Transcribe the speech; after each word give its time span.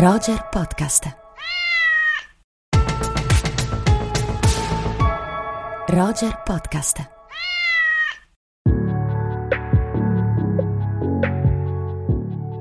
Roger 0.00 0.46
Podcast. 0.48 1.12
Roger 5.88 6.40
Podcast. 6.44 7.10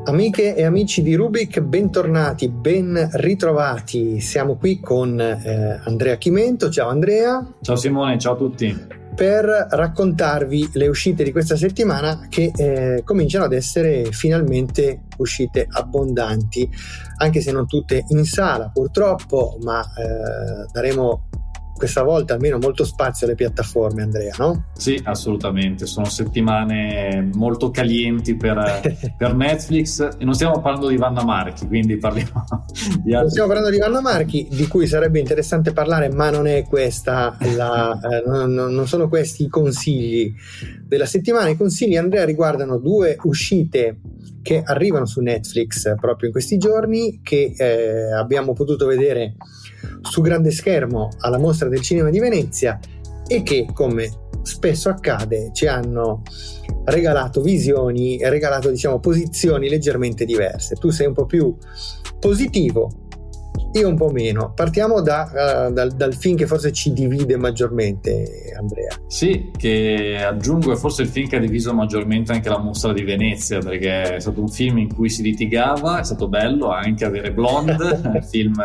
Amiche 0.05 0.55
e 0.55 0.63
amici 0.63 1.03
di 1.03 1.13
Rubik, 1.13 1.59
bentornati, 1.59 2.49
ben 2.49 3.07
ritrovati. 3.13 4.19
Siamo 4.19 4.55
qui 4.55 4.79
con 4.79 5.21
eh, 5.21 5.79
Andrea 5.85 6.15
Chimento. 6.15 6.71
Ciao 6.71 6.89
Andrea. 6.89 7.53
Ciao 7.61 7.75
Simone, 7.75 8.17
ciao 8.17 8.33
a 8.33 8.37
tutti 8.37 9.05
per 9.17 9.45
raccontarvi 9.71 10.69
le 10.73 10.87
uscite 10.87 11.23
di 11.23 11.31
questa 11.31 11.55
settimana 11.55 12.27
che 12.29 12.51
eh, 12.55 13.01
cominciano 13.03 13.45
ad 13.45 13.53
essere 13.53 14.11
finalmente 14.11 15.05
uscite 15.17 15.65
abbondanti, 15.67 16.69
anche 17.17 17.41
se 17.41 17.51
non 17.51 17.65
tutte 17.65 18.05
in 18.09 18.25
sala 18.25 18.69
purtroppo, 18.71 19.57
ma 19.63 19.81
eh, 19.81 20.69
daremo 20.71 21.29
questa 21.77 22.03
volta 22.03 22.33
almeno 22.33 22.57
molto 22.57 22.83
spazio 22.83 23.25
alle 23.25 23.35
piattaforme, 23.35 24.01
Andrea, 24.01 24.33
no? 24.37 24.65
Sì, 24.73 24.99
assolutamente. 25.03 25.85
Sono 25.85 26.07
settimane 26.07 27.29
molto 27.33 27.71
calienti 27.71 28.35
per, 28.35 28.81
per 29.17 29.35
Netflix 29.35 30.17
e 30.17 30.25
non 30.25 30.33
stiamo 30.33 30.59
parlando 30.59 30.87
di 30.87 30.97
Vanna 30.97 31.23
Marchi, 31.23 31.67
quindi 31.67 31.97
parliamo 31.97 32.43
di 33.03 33.13
altri. 33.13 33.19
Non 33.19 33.29
stiamo 33.29 33.47
parlando 33.47 33.69
di 33.69 33.77
Vanna 33.77 34.01
Marchi, 34.01 34.47
di 34.49 34.67
cui 34.67 34.87
sarebbe 34.87 35.19
interessante 35.19 35.71
parlare, 35.71 36.09
ma 36.09 36.29
non 36.29 36.47
è 36.47 36.63
questa 36.63 37.37
la, 37.55 37.97
eh, 38.03 38.23
non, 38.25 38.53
non 38.53 38.87
sono 38.87 39.07
questi 39.07 39.43
i 39.43 39.49
consigli 39.49 40.33
della 40.83 41.05
settimana. 41.05 41.49
I 41.49 41.57
consigli, 41.57 41.95
Andrea, 41.95 42.25
riguardano 42.25 42.77
due 42.77 43.17
uscite 43.23 43.99
che 44.41 44.61
arrivano 44.63 45.05
su 45.05 45.19
Netflix 45.19 45.93
proprio 45.99 46.27
in 46.27 46.31
questi 46.31 46.57
giorni, 46.57 47.19
che 47.21 47.53
eh, 47.57 48.13
abbiamo 48.13 48.53
potuto 48.53 48.85
vedere 48.85 49.35
su 50.01 50.21
grande 50.21 50.51
schermo 50.51 51.09
alla 51.19 51.37
mostra 51.37 51.69
del 51.69 51.81
cinema 51.81 52.09
di 52.09 52.19
Venezia 52.19 52.79
e 53.27 53.43
che, 53.43 53.67
come 53.73 54.09
spesso 54.43 54.89
accade, 54.89 55.49
ci 55.53 55.67
hanno 55.67 56.23
regalato 56.85 57.41
visioni, 57.41 58.17
regalato 58.21 58.69
diciamo 58.69 58.99
posizioni 58.99 59.69
leggermente 59.69 60.25
diverse. 60.25 60.75
Tu 60.75 60.89
sei 60.89 61.07
un 61.07 61.13
po' 61.13 61.25
più 61.25 61.55
positivo, 62.19 63.06
io 63.73 63.87
un 63.87 63.95
po' 63.95 64.09
meno. 64.09 64.51
Partiamo 64.53 65.01
da, 65.01 65.67
uh, 65.69 65.73
dal, 65.73 65.91
dal, 65.91 66.15
film 66.15 66.35
che 66.35 66.47
forse 66.47 66.71
ci 66.71 66.93
divide 66.93 67.37
maggiormente, 67.37 68.53
Andrea. 68.57 68.95
Sì, 69.07 69.51
che 69.55 70.23
aggiungo 70.23 70.71
è 70.71 70.75
forse 70.75 71.03
il 71.03 71.09
film 71.09 71.27
che 71.27 71.35
ha 71.35 71.39
diviso 71.39 71.73
maggiormente 71.73 72.31
anche 72.31 72.49
la 72.49 72.59
mostra 72.59 72.93
di 72.93 73.03
Venezia, 73.03 73.59
perché 73.59 74.15
è 74.15 74.19
stato 74.19 74.41
un 74.41 74.49
film 74.49 74.77
in 74.77 74.93
cui 74.93 75.09
si 75.09 75.21
litigava, 75.21 75.99
è 75.99 76.03
stato 76.03 76.27
bello 76.27 76.71
anche 76.71 77.05
avere 77.05 77.31
Blonde, 77.33 78.21
film 78.29 78.55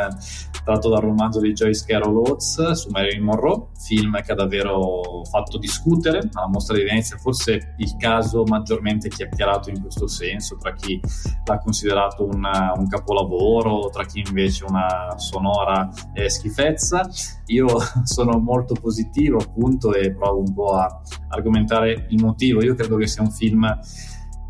tratto 0.65 0.89
dal 0.89 1.01
romanzo 1.01 1.41
di 1.41 1.53
Joyce 1.53 1.85
Carol 1.87 2.17
Oates 2.17 2.71
su 2.73 2.89
Marilyn 2.91 3.23
Monroe, 3.23 3.67
film 3.79 4.21
che 4.23 4.33
ha 4.33 4.37
davvero 4.37 5.23
fatto 5.29 5.59
discutere 5.59 6.19
alla 6.33 6.49
mostra 6.49 6.77
di 6.77 6.85
Venezia, 6.85 7.17
forse 7.17 7.75
il 7.79 7.97
caso 7.99 8.45
maggiormente 8.45 9.09
chiacchierato 9.09 9.71
in 9.71 9.81
questo 9.81 10.07
senso, 10.07 10.57
tra 10.57 10.73
chi 10.73 11.01
l'ha 11.45 11.59
considerato 11.59 12.25
una, 12.25 12.73
un 12.77 12.87
capolavoro, 12.87 13.91
tra 13.91 14.05
chi 14.05 14.23
invece 14.25 14.65
una 14.65 14.92
sonora 15.17 15.89
eh, 16.15 16.29
schifezza. 16.29 17.09
Io 17.47 17.67
sono 18.05 18.39
molto 18.39 18.75
positivo 18.75 19.39
appunto 19.39 19.93
e 19.95 20.13
provo 20.13 20.39
un 20.41 20.55
po' 20.55 20.75
a 20.75 21.01
argomentare 21.29 22.07
il 22.09 22.23
motivo. 22.23 22.63
Io 22.63 22.75
credo 22.75 22.97
che 22.97 23.07
sia 23.07 23.23
un 23.23 23.31
film 23.31 23.79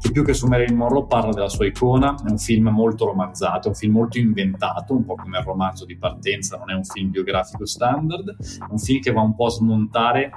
che 0.02 0.10
più 0.10 0.24
che 0.24 0.34
su 0.34 0.48
Marilyn 0.48 0.76
Monroe 0.76 1.06
parla 1.06 1.32
della 1.32 1.48
sua 1.48 1.64
icona, 1.64 2.16
è 2.26 2.28
un 2.28 2.38
film 2.38 2.68
molto 2.70 3.04
romanzato, 3.04 3.68
è 3.68 3.70
un 3.70 3.76
film 3.76 3.92
molto 3.92 4.18
inventato, 4.18 4.94
un 4.94 5.04
po' 5.04 5.14
come 5.14 5.38
il 5.38 5.44
romanzo 5.44 5.84
di 5.84 5.96
partenza, 5.96 6.58
non 6.58 6.70
è 6.70 6.74
un 6.74 6.82
film 6.82 7.10
biografico 7.10 7.64
standard, 7.64 8.30
è 8.30 8.66
un 8.68 8.78
film 8.78 9.00
che 9.00 9.12
va 9.12 9.20
un 9.20 9.36
po' 9.36 9.46
a 9.46 9.50
smontare 9.50 10.30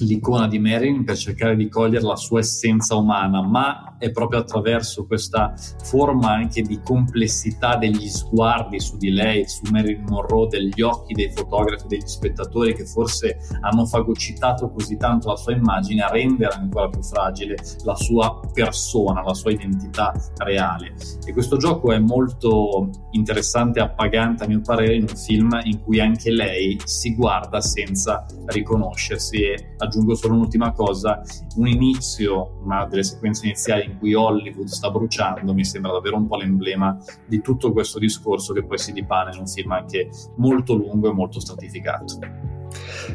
l'icona 0.00 0.48
di 0.48 0.58
Marilyn 0.58 1.04
per 1.04 1.16
cercare 1.16 1.56
di 1.56 1.68
cogliere 1.68 2.04
la 2.04 2.16
sua 2.16 2.40
essenza 2.40 2.96
umana, 2.96 3.42
ma 3.42 3.96
è 3.98 4.10
proprio 4.10 4.40
attraverso 4.40 5.06
questa 5.06 5.54
forma 5.84 6.32
anche 6.32 6.62
di 6.62 6.80
complessità 6.82 7.76
degli 7.76 8.08
sguardi 8.08 8.80
su 8.80 8.96
di 8.96 9.10
lei, 9.10 9.48
su 9.48 9.62
Marilyn 9.70 10.04
Monroe, 10.08 10.48
degli 10.48 10.82
occhi 10.82 11.14
dei 11.14 11.30
fotografi, 11.32 11.86
degli 11.86 12.06
spettatori 12.06 12.74
che 12.74 12.84
forse 12.84 13.38
hanno 13.60 13.86
fagocitato 13.86 14.70
così 14.70 14.96
tanto 14.96 15.28
la 15.28 15.36
sua 15.36 15.54
immagine 15.54 16.02
a 16.02 16.08
rendere 16.08 16.54
ancora 16.54 16.88
più 16.88 17.02
fragile 17.02 17.56
la 17.84 17.94
sua 17.94 18.40
persona, 18.52 19.22
la 19.22 19.34
sua 19.34 19.52
identità 19.52 20.12
reale. 20.36 20.94
E 21.24 21.32
questo 21.32 21.56
gioco 21.56 21.92
è 21.92 21.98
molto 21.98 22.90
interessante 23.12 23.78
e 23.78 23.82
appagante 23.82 24.44
a 24.44 24.46
mio 24.46 24.60
parere 24.60 24.96
in 24.96 25.06
un 25.08 25.16
film 25.16 25.58
in 25.64 25.82
cui 25.82 26.00
anche 26.00 26.30
lei 26.30 26.78
si 26.84 27.14
guarda 27.14 27.60
senza 27.60 28.26
riconoscersi 28.46 29.42
e 29.42 29.65
aggiungo 29.78 30.14
solo 30.14 30.34
un'ultima 30.34 30.72
cosa, 30.72 31.22
un 31.56 31.66
inizio, 31.66 32.58
una 32.62 32.86
delle 32.86 33.02
sequenze 33.02 33.46
iniziali 33.46 33.84
in 33.84 33.98
cui 33.98 34.14
Hollywood 34.14 34.66
sta 34.66 34.90
bruciando, 34.90 35.52
mi 35.52 35.64
sembra 35.64 35.92
davvero 35.92 36.16
un 36.16 36.26
po' 36.26 36.36
l'emblema 36.36 36.96
di 37.26 37.40
tutto 37.40 37.72
questo 37.72 37.98
discorso 37.98 38.52
che 38.52 38.64
poi 38.64 38.78
si 38.78 38.92
dipana 38.92 39.32
in 39.32 39.40
un 39.40 39.46
film 39.46 39.72
anche 39.72 40.08
molto 40.36 40.74
lungo 40.74 41.10
e 41.10 41.12
molto 41.12 41.40
stratificato. 41.40 42.18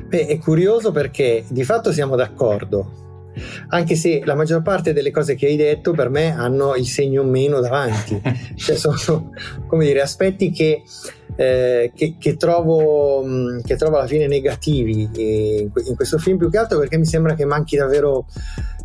Beh, 0.08 0.28
è 0.28 0.38
curioso 0.38 0.92
perché 0.92 1.46
di 1.50 1.64
fatto 1.64 1.92
siamo 1.92 2.16
d'accordo, 2.16 3.10
anche 3.70 3.96
se 3.96 4.22
la 4.26 4.36
maggior 4.36 4.62
parte 4.62 4.94
delle 4.94 5.12
cose 5.12 5.36
che 5.36 5.48
hai 5.48 5.56
detto 5.56 5.92
per 5.92 6.10
me 6.10 6.34
hanno 6.36 6.76
il 6.76 6.86
segno 6.86 7.24
meno 7.24 7.60
davanti, 7.60 8.22
cioè 8.56 8.76
sono 8.76 9.30
come 9.68 9.86
dire 9.86 10.02
aspetti 10.02 10.52
che, 10.52 10.84
eh, 11.36 11.92
che, 11.96 12.16
che, 12.18 12.38
trovo, 12.38 13.24
mm, 13.26 13.60
che, 13.62 13.76
trovo, 13.76 13.98
alla 13.98 14.08
fine 14.08 14.28
negativi 14.28 15.10
in, 15.16 15.72
questo 15.96 16.18
film 16.18 16.38
più 16.38 16.50
che 16.50 16.58
altro 16.58 16.80
perché 16.80 16.98
mi 16.98 17.06
sembra 17.06 17.34
che 17.36 17.46
manchi 17.46 17.76
davvero 17.78 18.26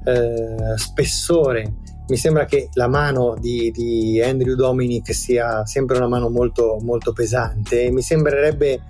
eh, 0.04 0.76
spessore. 0.76 1.74
Mi 2.08 2.16
sembra 2.16 2.44
che 2.44 2.68
la 2.74 2.86
mano 2.86 3.34
di, 3.36 3.72
di, 3.72 4.22
Andrew 4.22 4.54
Dominic 4.54 5.12
sia 5.12 5.66
sempre 5.66 5.96
una 5.96 6.06
mano 6.06 6.28
molto, 6.28 6.78
molto 6.80 7.12
pesante 7.12 7.90
mi 7.90 8.00
sembrerebbe 8.00 8.80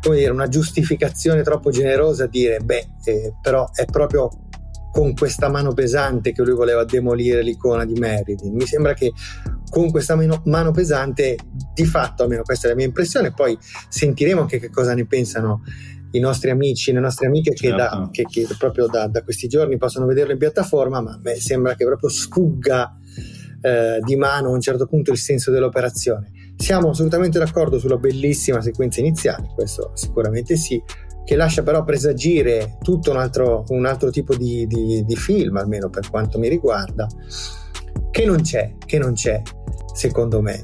dire, 0.00 0.30
una 0.30 0.48
giustificazione 0.48 1.42
troppo 1.42 1.70
generosa 1.70 2.26
dire 2.26 2.60
beh, 2.60 2.88
eh, 3.04 3.34
però 3.42 3.68
è 3.74 3.84
proprio 3.84 4.30
con 4.92 5.14
questa 5.14 5.48
mano 5.48 5.72
pesante 5.72 6.32
che 6.32 6.42
lui 6.42 6.54
voleva 6.54 6.84
demolire 6.84 7.42
l'icona 7.42 7.84
di 7.86 7.94
Marilyn. 7.98 8.54
Mi 8.54 8.66
sembra 8.66 8.92
che 8.92 9.12
con 9.72 9.90
questa 9.90 10.16
mano, 10.16 10.42
mano 10.44 10.70
pesante, 10.70 11.38
di 11.72 11.86
fatto, 11.86 12.24
almeno 12.24 12.42
questa 12.42 12.66
è 12.66 12.70
la 12.70 12.76
mia 12.76 12.84
impressione, 12.84 13.32
poi 13.32 13.56
sentiremo 13.88 14.42
anche 14.42 14.58
che 14.58 14.68
cosa 14.68 14.92
ne 14.92 15.06
pensano 15.06 15.62
i 16.10 16.18
nostri 16.18 16.50
amici, 16.50 16.92
le 16.92 17.00
nostre 17.00 17.26
amiche 17.28 17.54
certo. 17.54 17.74
che, 17.74 17.82
da, 17.82 17.88
certo. 17.90 18.10
che, 18.10 18.46
che, 18.46 18.54
proprio 18.58 18.86
da, 18.86 19.06
da, 19.06 19.22
questi 19.22 19.48
giorni 19.48 19.78
possono 19.78 20.04
vederlo 20.04 20.32
in 20.32 20.38
piattaforma, 20.38 21.00
ma 21.00 21.12
a 21.12 21.20
me 21.22 21.36
sembra 21.36 21.74
che 21.74 21.86
proprio 21.86 22.10
sfugga 22.10 22.98
eh, 23.62 23.98
di 24.02 24.14
mano 24.16 24.48
a 24.48 24.52
un 24.52 24.60
certo 24.60 24.84
punto 24.86 25.10
il 25.10 25.16
senso 25.16 25.50
dell'operazione. 25.50 26.30
Siamo 26.54 26.90
assolutamente 26.90 27.38
d'accordo 27.38 27.78
sulla 27.78 27.96
bellissima 27.96 28.60
sequenza 28.60 29.00
iniziale, 29.00 29.52
questo 29.54 29.92
sicuramente 29.94 30.54
sì, 30.56 30.82
che 31.24 31.34
lascia 31.34 31.62
però 31.62 31.82
presagire 31.82 32.76
tutto 32.82 33.10
un 33.10 33.16
altro, 33.16 33.64
un 33.68 33.86
altro 33.86 34.10
tipo 34.10 34.36
di, 34.36 34.66
di, 34.66 35.02
di, 35.02 35.16
film, 35.16 35.56
almeno 35.56 35.88
per 35.88 36.10
quanto 36.10 36.38
mi 36.38 36.50
riguarda, 36.50 37.06
che 38.10 38.26
non 38.26 38.42
c'è, 38.42 38.74
che 38.84 38.98
non 38.98 39.14
c'è, 39.14 39.40
secondo 39.92 40.40
me. 40.40 40.60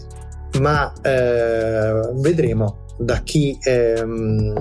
Ma 0.61 0.93
eh, 1.03 2.11
vedremo 2.15 2.87
da 2.99 3.21
chi, 3.23 3.57
ehm, 3.63 4.57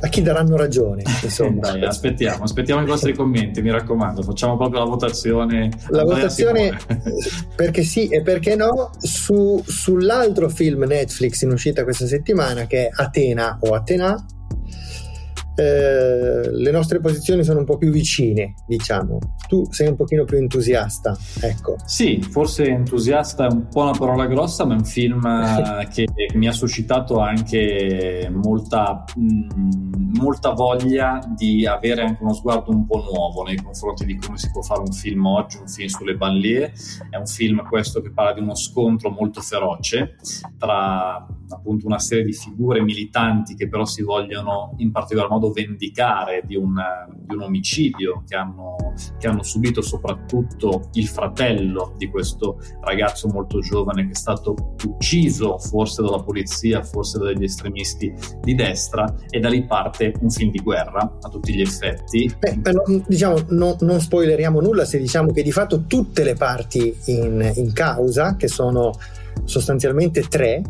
a 0.00 0.08
chi 0.08 0.22
daranno 0.22 0.56
ragione. 0.56 1.02
Insomma. 1.22 1.70
Dai, 1.70 1.84
aspettiamo, 1.84 2.44
aspettiamo 2.44 2.82
i 2.82 2.86
vostri 2.86 3.14
commenti, 3.14 3.62
mi 3.62 3.70
raccomando, 3.70 4.22
facciamo 4.22 4.56
proprio 4.56 4.80
la 4.80 4.86
votazione. 4.86 5.70
La 5.88 6.04
votazione 6.04 6.78
perché 7.56 7.82
sì 7.82 8.08
e 8.08 8.22
perché 8.22 8.56
no 8.56 8.90
su, 8.98 9.62
sull'altro 9.64 10.48
film 10.48 10.84
Netflix 10.84 11.42
in 11.42 11.52
uscita 11.52 11.84
questa 11.84 12.06
settimana 12.06 12.66
che 12.66 12.88
è 12.88 12.90
Atena 12.92 13.58
o 13.60 13.74
Atena 13.74 14.26
eh, 15.56 16.50
le 16.50 16.70
nostre 16.70 17.00
posizioni 17.00 17.44
sono 17.44 17.60
un 17.60 17.64
po' 17.64 17.76
più 17.76 17.90
vicine, 17.90 18.54
diciamo. 18.66 19.18
Tu 19.48 19.64
sei 19.70 19.88
un 19.88 19.96
pochino 19.96 20.24
più 20.24 20.36
entusiasta, 20.38 21.16
ecco. 21.40 21.76
Sì, 21.84 22.20
forse 22.20 22.64
entusiasta 22.64 23.46
è 23.46 23.52
un 23.52 23.68
po' 23.68 23.82
una 23.82 23.96
parola 23.96 24.26
grossa, 24.26 24.64
ma 24.64 24.74
è 24.74 24.78
un 24.78 24.84
film 24.84 25.24
eh, 25.24 25.88
che 25.88 26.06
mi 26.34 26.48
ha 26.48 26.52
suscitato 26.52 27.18
anche 27.18 28.28
molta, 28.32 29.04
mh, 29.14 29.22
mm, 29.22 30.14
molta 30.20 30.50
voglia 30.50 31.20
di 31.36 31.66
avere 31.66 32.02
anche 32.02 32.22
uno 32.22 32.34
sguardo 32.34 32.70
un 32.70 32.86
po' 32.86 33.02
nuovo 33.02 33.44
nei 33.44 33.56
confronti 33.56 34.04
di 34.04 34.16
come 34.16 34.38
si 34.38 34.50
può 34.50 34.62
fare 34.62 34.80
un 34.80 34.92
film 34.92 35.24
oggi, 35.26 35.58
un 35.58 35.68
film 35.68 35.88
sulle 35.88 36.16
banlieue. 36.16 36.72
È 37.10 37.16
un 37.16 37.26
film 37.26 37.64
questo 37.68 38.00
che 38.00 38.10
parla 38.10 38.32
di 38.32 38.40
uno 38.40 38.56
scontro 38.56 39.10
molto 39.10 39.40
feroce 39.40 40.16
tra 40.58 41.26
appunto 41.48 41.86
una 41.86 41.98
serie 41.98 42.24
di 42.24 42.32
figure 42.32 42.82
militanti 42.82 43.54
che 43.54 43.68
però 43.68 43.84
si 43.84 44.02
vogliono 44.02 44.74
in 44.78 44.90
particolar 44.90 45.28
modo 45.30 45.50
vendicare 45.50 46.42
di 46.44 46.56
un, 46.56 46.74
di 47.26 47.34
un 47.34 47.42
omicidio 47.42 48.22
che 48.26 48.36
hanno, 48.36 48.76
che 49.18 49.26
hanno, 49.26 49.42
subito 49.42 49.82
soprattutto 49.82 50.88
il 50.94 51.06
fratello 51.06 51.94
di 51.96 52.08
questo 52.08 52.58
ragazzo 52.80 53.28
molto 53.28 53.60
giovane 53.60 54.06
che 54.06 54.12
è 54.12 54.16
stato 54.16 54.54
ucciso 54.84 55.58
forse 55.58 56.02
dalla 56.02 56.22
polizia, 56.22 56.82
forse 56.82 57.18
dagli 57.18 57.44
estremisti 57.44 58.12
di 58.40 58.54
destra 58.54 59.12
e 59.28 59.38
da 59.40 59.48
lì 59.48 59.64
parte 59.64 60.14
un 60.20 60.30
film 60.30 60.50
di 60.50 60.60
guerra 60.60 61.18
a 61.20 61.28
tutti 61.28 61.54
gli 61.54 61.60
effetti. 61.60 62.32
Beh, 62.38 62.58
però, 62.62 62.82
diciamo, 63.06 63.44
no, 63.50 63.76
non 63.80 64.00
spoileriamo 64.00 64.60
nulla 64.60 64.84
se 64.84 64.98
diciamo 64.98 65.32
che 65.32 65.42
di 65.42 65.52
fatto 65.52 65.84
tutte 65.84 66.24
le 66.24 66.34
parti 66.34 66.94
in, 67.06 67.52
in 67.56 67.72
causa, 67.72 68.36
che 68.36 68.48
sono 68.48 68.92
sostanzialmente 69.44 70.22
tre, 70.22 70.62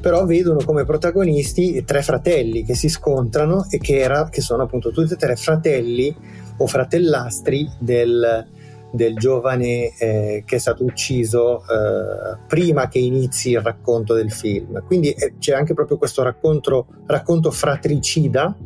però 0.00 0.24
vedono 0.24 0.60
come 0.64 0.84
protagonisti 0.84 1.84
tre 1.84 2.02
fratelli 2.02 2.64
che 2.64 2.74
si 2.74 2.88
scontrano 2.88 3.66
e 3.70 3.78
che, 3.78 3.98
era, 3.98 4.28
che 4.28 4.40
sono 4.40 4.62
appunto 4.64 4.90
tutti 4.90 5.12
e 5.12 5.16
tre 5.16 5.36
fratelli 5.36 6.14
o 6.56 6.66
fratellastri 6.66 7.70
del, 7.78 8.46
del 8.92 9.14
giovane 9.16 9.92
eh, 9.96 10.42
che 10.44 10.56
è 10.56 10.58
stato 10.58 10.84
ucciso 10.84 11.60
eh, 11.60 12.38
prima 12.46 12.88
che 12.88 12.98
inizi 12.98 13.50
il 13.50 13.60
racconto 13.60 14.14
del 14.14 14.30
film. 14.30 14.82
Quindi 14.84 15.10
eh, 15.12 15.34
c'è 15.38 15.54
anche 15.54 15.74
proprio 15.74 15.98
questo 15.98 16.22
racconto, 16.22 16.86
racconto 17.06 17.50
fratricida 17.50 18.56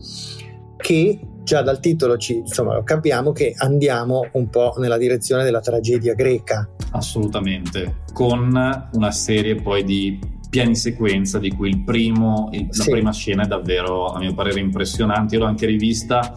che 0.76 1.20
già 1.44 1.62
dal 1.62 1.78
titolo 1.78 2.16
ci, 2.16 2.38
insomma, 2.38 2.82
capiamo 2.82 3.32
che 3.32 3.54
andiamo 3.56 4.26
un 4.32 4.48
po' 4.48 4.75
nella 4.78 4.96
direzione 4.96 5.44
della 5.44 5.60
tragedia 5.60 6.14
greca. 6.14 6.69
Assolutamente, 6.92 8.02
con 8.12 8.88
una 8.92 9.10
serie 9.10 9.54
poi 9.56 9.84
di 9.84 10.19
piani 10.54 10.76
sequenza 10.76 11.40
di 11.40 11.50
cui 11.50 11.68
il 11.68 11.82
primo, 11.82 12.48
il, 12.52 12.68
sì. 12.70 12.84
la 12.84 12.92
prima 12.92 13.12
scena 13.12 13.42
è 13.42 13.46
davvero 13.48 14.12
a 14.12 14.20
mio 14.20 14.34
parere 14.34 14.60
impressionante. 14.60 15.34
Io 15.34 15.40
l'ho 15.40 15.48
anche 15.48 15.66
rivista 15.66 16.32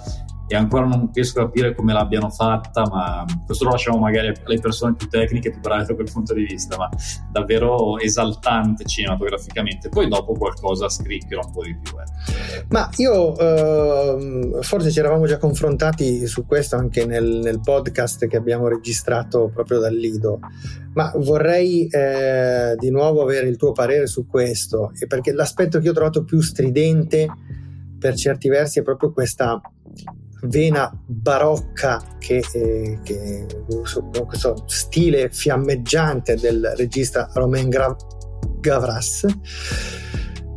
e 0.47 0.55
ancora 0.55 0.85
non 0.85 1.09
riesco 1.13 1.41
a 1.41 1.45
capire 1.45 1.75
come 1.75 1.91
l'abbiano 1.91 2.29
fatta, 2.29 2.87
ma 2.89 3.25
questo 3.45 3.65
lo 3.65 3.71
lasciamo 3.71 3.97
magari 3.97 4.27
alle 4.27 4.59
persone 4.59 4.95
più 4.95 5.07
tecniche, 5.07 5.51
più 5.51 5.59
brave 5.59 5.85
da 5.85 5.93
quel 5.95 6.09
punto 6.11 6.33
di 6.33 6.43
vista, 6.43 6.77
ma 6.77 6.89
davvero 7.31 7.99
esaltante 7.99 8.85
cinematograficamente. 8.85 9.89
Poi 9.89 10.07
dopo 10.07 10.33
qualcosa 10.33 10.87
scricchiola 10.87 11.45
un 11.45 11.51
po' 11.51 11.63
di 11.63 11.77
più. 11.77 11.97
Eh. 11.97 12.65
Ma 12.69 12.89
io 12.95 13.37
eh, 13.37 14.61
forse 14.61 14.91
ci 14.91 14.99
eravamo 14.99 15.25
già 15.25 15.37
confrontati 15.37 16.25
su 16.27 16.45
questo 16.45 16.77
anche 16.77 17.05
nel, 17.05 17.41
nel, 17.43 17.59
podcast 17.61 18.27
che 18.27 18.37
abbiamo 18.37 18.69
registrato 18.69 19.49
proprio 19.53 19.79
dal 19.79 19.93
Lido, 19.93 20.39
ma 20.93 21.11
vorrei 21.17 21.87
eh, 21.87 22.75
di 22.77 22.89
nuovo 22.89 23.21
avere 23.21 23.49
il 23.49 23.57
tuo 23.57 23.73
parere 23.73 24.07
su 24.07 24.25
questo, 24.25 24.91
perché 25.07 25.33
l'aspetto 25.33 25.79
che 25.79 25.85
io 25.85 25.91
ho 25.91 25.95
trovato 25.95 26.23
più 26.23 26.39
stridente 26.39 27.27
per 27.99 28.15
certi 28.15 28.47
versi 28.47 28.79
è 28.79 28.83
proprio 28.83 29.11
questa 29.11 29.59
vena 30.43 30.91
barocca 31.05 32.01
che, 32.19 32.43
eh, 32.53 32.99
che 33.03 33.45
questo 34.25 34.63
stile 34.67 35.29
fiammeggiante 35.29 36.35
del 36.35 36.73
regista 36.75 37.29
Romain 37.33 37.69
Gra- 37.69 37.95
Gavras 38.59 39.25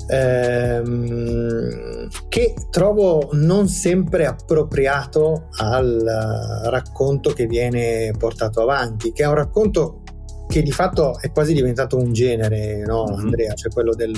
ehm, 0.08 2.08
che 2.28 2.54
trovo 2.70 3.28
non 3.32 3.68
sempre 3.68 4.26
appropriato 4.26 5.48
al 5.58 6.62
racconto 6.64 7.30
che 7.30 7.46
viene 7.46 8.12
portato 8.18 8.62
avanti 8.62 9.12
che 9.12 9.22
è 9.22 9.26
un 9.26 9.34
racconto 9.34 10.02
che 10.50 10.62
di 10.62 10.72
fatto 10.72 11.18
è 11.20 11.30
quasi 11.30 11.54
diventato 11.54 11.96
un 11.96 12.12
genere, 12.12 12.84
no, 12.84 13.04
mm-hmm. 13.04 13.20
Andrea? 13.20 13.54
Cioè 13.54 13.70
quello 13.70 13.94
del, 13.94 14.12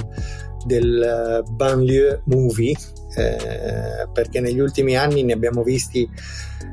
del 0.64 1.44
banlieue 1.50 2.22
movie, 2.24 2.74
eh, 3.16 4.08
perché 4.12 4.40
negli 4.40 4.58
ultimi 4.58 4.96
anni 4.96 5.22
ne 5.22 5.32
abbiamo 5.32 5.62
visti 5.62 6.08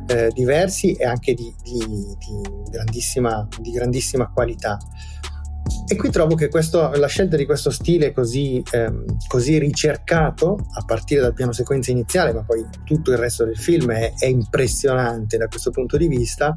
eh, 0.08 0.30
diversi 0.34 0.94
e 0.94 1.06
anche 1.06 1.34
di, 1.34 1.54
di, 1.62 1.80
di, 1.80 2.70
grandissima, 2.70 3.48
di 3.60 3.72
grandissima 3.72 4.30
qualità. 4.32 4.78
E 5.92 5.96
qui 5.96 6.12
trovo 6.12 6.36
che 6.36 6.50
questo, 6.50 6.92
la 6.92 7.08
scelta 7.08 7.36
di 7.36 7.48
questo 7.48 7.72
stile 7.72 8.12
così, 8.12 8.62
ehm, 8.72 9.06
così, 9.28 9.58
ricercato, 9.58 10.56
a 10.74 10.86
partire 10.86 11.20
dal 11.20 11.34
piano 11.34 11.52
sequenza 11.52 11.90
iniziale, 11.90 12.32
ma 12.32 12.44
poi 12.44 12.64
tutto 12.84 13.10
il 13.12 13.18
resto 13.18 13.44
del 13.44 13.58
film 13.58 13.90
è, 13.90 14.14
è 14.16 14.28
impressionante 14.28 15.38
da 15.38 15.48
questo 15.48 15.72
punto 15.72 15.98
di 15.98 16.08
vista, 16.08 16.54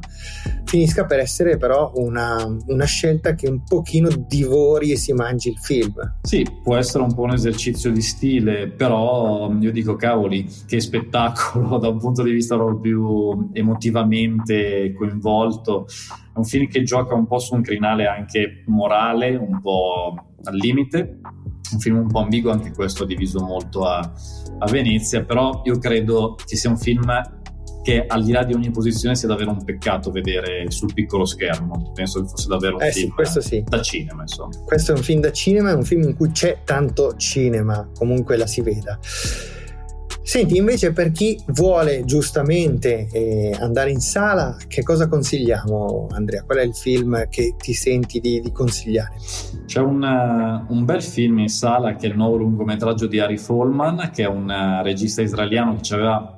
finisca 0.65 1.05
per 1.05 1.17
essere 1.17 1.57
però 1.57 1.93
una, 1.95 2.45
una, 2.67 2.85
scelta 2.85 3.33
che 3.33 3.49
un 3.49 3.63
pochino 3.63 4.07
divori 4.27 4.91
e 4.91 4.97
si 4.97 5.13
mangi 5.13 5.49
il 5.49 5.57
film. 5.57 5.95
Sì, 6.21 6.45
può 6.61 6.75
essere 6.75 7.03
un 7.03 7.15
po' 7.15 7.23
un 7.23 7.33
esercizio 7.33 7.91
di 7.91 8.03
stile, 8.03 8.69
però 8.69 9.51
io 9.59 9.71
dico 9.71 9.95
cavoli, 9.95 10.47
che 10.67 10.79
spettacolo 10.79 11.79
da 11.81 11.87
un 11.87 11.97
punto 11.97 12.21
di 12.21 12.31
vista 12.31 12.55
proprio 12.55 13.49
emotivamente 13.51 14.93
coinvolto 14.95 15.87
è 16.33 16.37
un 16.37 16.45
film 16.45 16.67
che 16.67 16.83
gioca 16.83 17.13
un 17.13 17.27
po' 17.27 17.39
su 17.39 17.53
un 17.53 17.61
crinale 17.61 18.07
anche 18.07 18.63
morale, 18.65 19.35
un 19.35 19.61
po' 19.61 20.15
al 20.43 20.55
limite, 20.55 21.19
un 21.73 21.79
film 21.79 21.97
un 21.97 22.07
po' 22.07 22.19
ambiguo, 22.19 22.51
anche 22.51 22.71
questo 22.71 23.05
diviso 23.05 23.43
molto 23.43 23.85
a, 23.85 23.99
a 23.99 24.65
Venezia, 24.69 25.23
però 25.23 25.61
io 25.63 25.77
credo 25.77 26.35
che 26.43 26.55
sia 26.55 26.69
un 26.69 26.77
film 26.77 27.05
che 27.83 28.05
al 28.07 28.23
di 28.23 28.31
là 28.31 28.43
di 28.43 28.53
ogni 28.53 28.71
posizione 28.71 29.13
sia 29.13 29.27
davvero 29.27 29.51
un 29.51 29.63
peccato 29.63 30.09
vedere 30.09 30.71
sul 30.71 30.93
piccolo 30.93 31.25
schermo. 31.25 31.91
Penso 31.93 32.21
che 32.21 32.29
fosse 32.29 32.47
davvero 32.47 32.77
un 32.77 32.83
eh 32.83 32.91
film 32.91 33.21
sì, 33.23 33.41
sì. 33.41 33.63
da 33.67 33.81
cinema, 33.81 34.21
insomma. 34.21 34.57
Questo 34.65 34.93
è 34.93 34.95
un 34.95 35.03
film 35.03 35.19
da 35.19 35.31
cinema, 35.31 35.71
è 35.71 35.73
un 35.73 35.83
film 35.83 36.03
in 36.03 36.15
cui 36.15 36.31
c'è 36.31 36.59
tanto 36.63 37.15
cinema, 37.17 37.87
comunque 37.93 38.37
la 38.37 38.47
si 38.47 38.61
veda. 38.61 38.97
Senti, 40.23 40.55
invece 40.55 40.93
per 40.93 41.11
chi 41.11 41.37
vuole 41.47 42.05
giustamente 42.05 43.09
eh, 43.11 43.53
andare 43.59 43.91
in 43.91 43.99
sala, 43.99 44.55
che 44.67 44.81
cosa 44.81 45.09
consigliamo 45.09 46.07
Andrea? 46.11 46.43
Qual 46.43 46.59
è 46.59 46.63
il 46.63 46.73
film 46.73 47.27
che 47.27 47.55
ti 47.57 47.73
senti 47.73 48.21
di, 48.21 48.39
di 48.39 48.51
consigliare? 48.53 49.15
C'è 49.65 49.81
un, 49.81 50.01
uh, 50.01 50.73
un, 50.73 50.85
bel 50.85 51.03
film 51.03 51.39
in 51.39 51.49
sala 51.49 51.95
che 51.95 52.07
è 52.07 52.09
il 52.09 52.15
nuovo 52.15 52.37
lungometraggio 52.37 53.05
di 53.05 53.19
Ari 53.19 53.37
Folman, 53.37 54.11
che 54.13 54.23
è 54.23 54.27
un 54.27 54.49
uh, 54.49 54.81
regista 54.81 55.21
israeliano 55.21 55.75
che 55.75 55.81
ci 55.81 55.93
aveva 55.93 56.37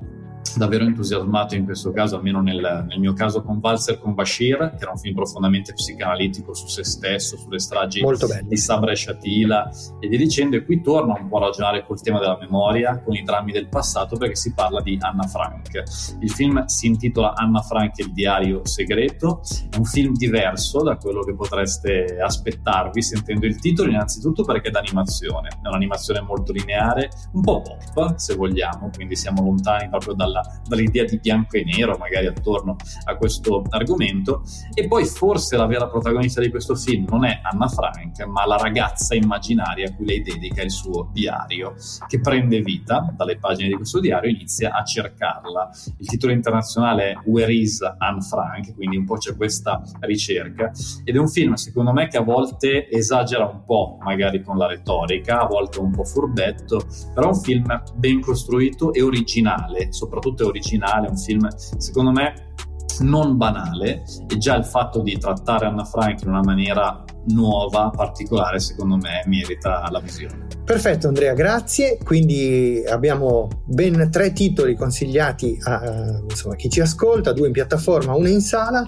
davvero 0.57 0.85
entusiasmato 0.85 1.55
in 1.55 1.65
questo 1.65 1.91
caso, 1.91 2.15
almeno 2.15 2.41
nel, 2.41 2.85
nel, 2.87 2.99
mio 2.99 3.13
caso 3.13 3.41
con 3.41 3.59
Valser 3.59 3.99
con 3.99 4.13
Bashir, 4.13 4.75
che 4.77 4.83
era 4.83 4.91
un 4.91 4.97
film 4.97 5.15
profondamente 5.15 5.73
psicanalitico 5.73 6.53
su 6.53 6.67
se 6.67 6.83
stesso, 6.83 7.37
sulle 7.37 7.59
stragi 7.59 8.01
di 8.43 8.57
Sabra 8.57 8.91
e 8.91 8.95
Shatila 8.95 9.69
e 9.99 10.07
via 10.07 10.17
dicendo. 10.17 10.55
E 10.55 10.63
qui 10.63 10.81
torna 10.81 11.13
un 11.19 11.27
po' 11.27 11.37
a 11.37 11.45
ragionare 11.45 11.85
col 11.85 12.01
tema 12.01 12.19
della 12.19 12.37
memoria, 12.39 13.01
con 13.01 13.15
i 13.15 13.23
drammi 13.23 13.51
del 13.51 13.67
passato, 13.67 14.17
perché 14.17 14.35
si 14.35 14.53
parla 14.53 14.81
di 14.81 14.97
Anna 14.99 15.23
Frank. 15.23 15.83
Il 16.19 16.31
film 16.31 16.65
si 16.65 16.87
intitola 16.87 17.33
Anna 17.35 17.61
Frank 17.61 17.99
e 17.99 18.03
il 18.03 18.13
diario 18.13 18.65
segreto, 18.65 19.41
è 19.69 19.77
un 19.77 19.85
film 19.85 20.13
diverso 20.13 20.83
da 20.83 20.97
quello 20.97 21.21
che 21.23 21.33
potreste 21.33 22.17
aspettarvi 22.19 23.01
sentendo 23.01 23.45
il 23.45 23.59
titolo, 23.59 23.89
innanzitutto 23.89 24.43
perché 24.43 24.69
è 24.69 24.71
d'animazione, 24.71 25.49
è 25.49 25.67
un'animazione 25.67 26.21
molto 26.21 26.51
lineare, 26.51 27.09
un 27.33 27.41
po' 27.41 27.61
pop 27.61 28.15
se 28.15 28.35
vogliamo, 28.35 28.89
quindi 28.93 29.15
siamo 29.15 29.43
lontani 29.43 29.89
proprio 29.89 30.13
dalla 30.35 30.63
dall'idea 30.67 31.05
di 31.05 31.19
bianco 31.19 31.57
e 31.57 31.63
nero 31.63 31.95
magari 31.97 32.27
attorno 32.27 32.75
a 33.05 33.15
questo 33.15 33.63
argomento. 33.69 34.43
E 34.73 34.87
poi 34.87 35.05
forse 35.05 35.55
la 35.55 35.65
vera 35.65 35.87
protagonista 35.87 36.41
di 36.41 36.49
questo 36.49 36.75
film 36.75 37.05
non 37.09 37.23
è 37.23 37.39
Anna 37.41 37.67
Frank 37.67 38.25
ma 38.25 38.45
la 38.45 38.57
ragazza 38.57 39.15
immaginaria 39.15 39.87
a 39.87 39.93
cui 39.93 40.05
lei 40.05 40.21
dedica 40.21 40.61
il 40.61 40.71
suo 40.71 41.09
diario 41.13 41.75
che 42.07 42.19
prende 42.19 42.61
vita 42.61 43.13
dalle 43.15 43.37
pagine 43.37 43.69
di 43.69 43.75
questo 43.75 43.99
diario 43.99 44.29
e 44.29 44.33
inizia 44.33 44.73
a 44.73 44.83
cercarla. 44.83 45.69
Il 45.97 46.07
titolo 46.07 46.33
internazionale 46.33 47.11
è 47.11 47.17
Where 47.25 47.53
is 47.53 47.81
Anne 47.97 48.21
Frank? 48.21 48.73
Quindi 48.73 48.97
un 48.97 49.05
po' 49.05 49.15
c'è 49.15 49.35
questa 49.35 49.81
ricerca. 50.01 50.71
Ed 51.03 51.15
è 51.15 51.19
un 51.19 51.29
film 51.29 51.53
secondo 51.53 51.93
me 51.93 52.07
che 52.07 52.17
a 52.17 52.21
volte 52.21 52.89
esagera 52.89 53.45
un 53.45 53.63
po' 53.63 53.97
magari 54.01 54.41
con 54.41 54.57
la 54.57 54.67
retorica 54.67 55.41
a 55.41 55.45
volte 55.45 55.79
un 55.79 55.91
po' 55.91 56.03
furbetto 56.03 56.85
però 57.13 57.27
è 57.27 57.33
un 57.33 57.39
film 57.39 57.83
ben 57.95 58.19
costruito 58.19 58.93
e 58.93 59.01
originale 59.01 59.91
soprattutto 59.91 60.24
soprattutto 60.25 60.43
è 60.43 60.45
originale, 60.47 61.07
un 61.07 61.17
film 61.17 61.47
secondo 61.55 62.11
me 62.11 62.53
non 62.99 63.35
banale 63.35 64.03
e 64.27 64.37
già 64.37 64.55
il 64.55 64.63
fatto 64.63 65.01
di 65.01 65.17
trattare 65.17 65.65
Anna 65.65 65.83
Frank 65.83 66.21
in 66.21 66.29
una 66.29 66.41
maniera 66.41 67.03
nuova, 67.27 67.89
particolare, 67.89 68.59
secondo 68.59 68.95
me 68.95 69.21
merita 69.25 69.85
la 69.91 69.99
visione. 69.99 70.47
Perfetto 70.63 71.07
Andrea, 71.07 71.33
grazie. 71.33 71.97
Quindi 72.01 72.83
abbiamo 72.87 73.49
ben 73.65 74.09
tre 74.09 74.31
titoli 74.31 74.75
consigliati 74.75 75.57
a 75.63 76.21
insomma, 76.29 76.55
chi 76.55 76.69
ci 76.69 76.79
ascolta, 76.79 77.33
due 77.33 77.47
in 77.47 77.53
piattaforma, 77.53 78.15
uno 78.15 78.29
in 78.29 78.39
sala 78.39 78.85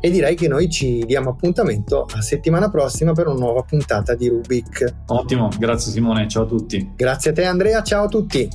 e 0.00 0.10
direi 0.10 0.36
che 0.36 0.48
noi 0.48 0.70
ci 0.70 1.04
diamo 1.04 1.30
appuntamento 1.30 2.06
a 2.16 2.22
settimana 2.22 2.70
prossima 2.70 3.12
per 3.12 3.26
una 3.26 3.38
nuova 3.38 3.62
puntata 3.62 4.14
di 4.14 4.28
Rubik. 4.28 5.02
Ottimo, 5.06 5.50
grazie 5.58 5.92
Simone, 5.92 6.26
ciao 6.28 6.44
a 6.44 6.46
tutti. 6.46 6.92
Grazie 6.96 7.32
a 7.32 7.34
te 7.34 7.44
Andrea, 7.44 7.82
ciao 7.82 8.04
a 8.04 8.08
tutti. 8.08 8.48